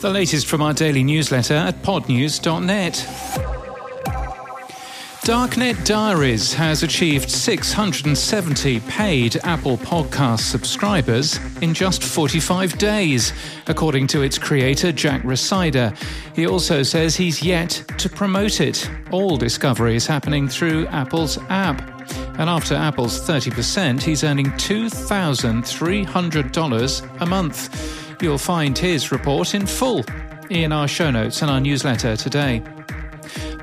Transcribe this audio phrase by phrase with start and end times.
[0.00, 2.92] The latest from our daily newsletter at podnews.net.
[5.22, 13.32] Darknet Diaries has achieved 670 paid Apple Podcast subscribers in just 45 days,
[13.66, 15.92] according to its creator, Jack Rhysider.
[16.36, 18.88] He also says he's yet to promote it.
[19.10, 21.82] All discovery is happening through Apple's app.
[22.38, 28.07] And after Apple's 30%, he's earning $2,300 a month.
[28.20, 30.04] You'll find his report in full
[30.50, 32.62] in our show notes and our newsletter today.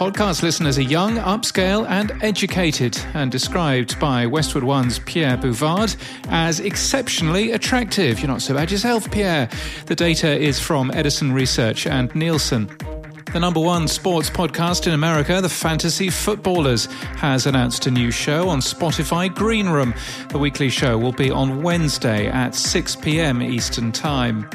[0.00, 5.94] Podcast listeners are young, upscale, and educated, and described by Westwood One's Pierre Bouvard
[6.28, 8.18] as exceptionally attractive.
[8.18, 9.50] You're not so bad yourself, Pierre.
[9.86, 12.70] The data is from Edison Research and Nielsen.
[13.32, 18.48] The number one sports podcast in America, The Fantasy Footballers, has announced a new show
[18.48, 19.94] on Spotify Green Room.
[20.30, 23.40] The weekly show will be on Wednesday at 6 p.m.
[23.40, 24.50] Eastern Time.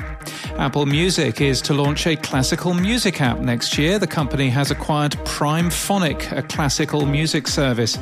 [0.57, 3.99] Apple Music is to launch a classical music app next year.
[3.99, 7.97] The company has acquired Primephonic, a classical music service.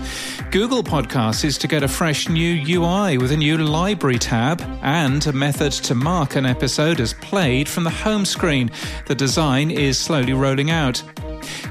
[0.52, 5.26] Google Podcasts is to get a fresh new UI with a new library tab and
[5.26, 8.72] a method to mark an episode as played from the home screen.
[9.08, 11.04] The design is slowly rolling out.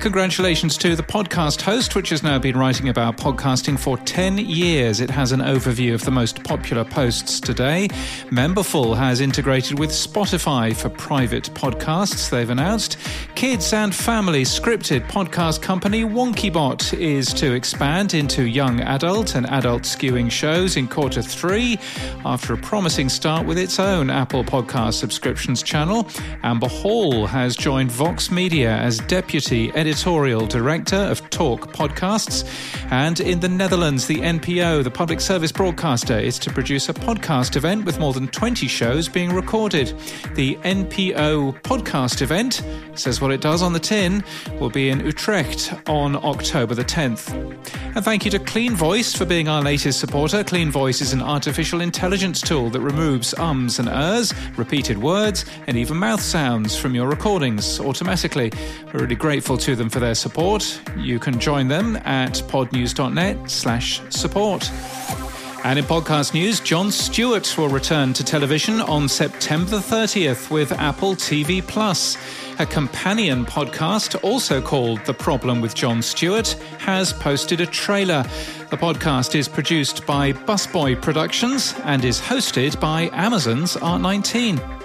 [0.00, 5.00] Congratulations to the podcast host, which has now been writing about podcasting for 10 years.
[5.00, 7.88] It has an overview of the most popular posts today.
[8.30, 12.96] Memberful has integrated with Spotify for private podcasts, they've announced.
[13.34, 19.82] Kids and family scripted podcast company WonkyBot is to expand into young adult and adult
[19.82, 21.78] skewing shows in quarter three
[22.24, 26.08] after a promising start with its own Apple Podcast subscriptions channel.
[26.42, 32.44] Amber Hall has joined Vox Media as deputy editorial director of Talk Podcasts.
[32.90, 37.54] And in the Netherlands, the NPO, the public service broadcaster, is to produce a podcast
[37.54, 39.94] event with more than 20 shows being recorded.
[40.34, 42.62] The NPO podcast event
[42.94, 44.24] says what it does on the tin
[44.58, 47.32] will be in Utrecht on October the 10th.
[47.94, 50.42] And thank you to Cleanvoice for being our latest supporter.
[50.42, 55.98] Cleanvoice is an artificial intelligence tool that removes ums and ers, repeated words, and even
[55.98, 58.50] mouth sounds from your recordings automatically.
[58.92, 60.80] We're really grateful to them for their support.
[60.96, 64.70] You can join them at podnews.net slash support.
[65.64, 71.14] And in podcast news, Jon Stewart will return to television on September 30th with Apple
[71.14, 72.16] TV Plus.
[72.58, 76.48] A companion podcast, also called The Problem with Jon Stewart,
[76.78, 78.24] has posted a trailer.
[78.70, 84.81] The podcast is produced by Busboy Productions and is hosted by Amazon's Art19.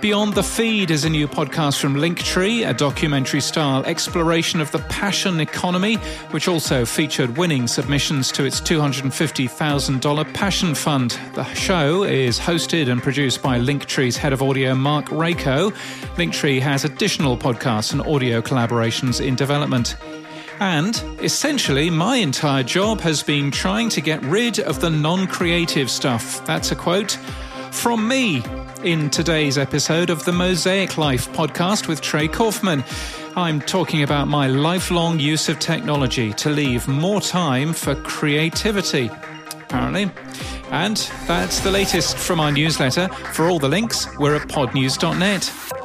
[0.00, 4.78] Beyond the Feed is a new podcast from Linktree, a documentary style exploration of the
[4.78, 5.96] passion economy,
[6.30, 11.18] which also featured winning submissions to its $250,000 Passion Fund.
[11.34, 15.72] The show is hosted and produced by Linktree's head of audio, Mark Rako.
[16.16, 19.96] Linktree has additional podcasts and audio collaborations in development.
[20.60, 25.90] And essentially, my entire job has been trying to get rid of the non creative
[25.90, 26.44] stuff.
[26.46, 27.18] That's a quote
[27.70, 28.42] from me
[28.84, 32.84] in today's episode of the Mosaic Life podcast with Trey Kaufman.
[33.36, 39.10] I'm talking about my lifelong use of technology to leave more time for creativity,
[39.52, 40.10] apparently.
[40.70, 40.96] And
[41.26, 43.08] that's the latest from our newsletter.
[43.32, 45.79] For all the links, we're at podnews.net.